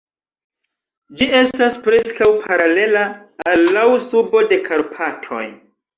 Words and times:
Ĝi 1.19 1.27
estas 1.39 1.77
preskaŭ 1.87 2.29
paralela 2.45 3.03
al 3.53 3.63
laŭ 3.77 3.87
subo 4.07 4.43
de 4.53 4.61
Karpatoj. 4.71 5.45